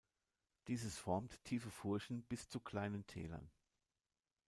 [0.65, 3.51] Dieses formt tiefe Furchen, bis zu kleinen Tälern.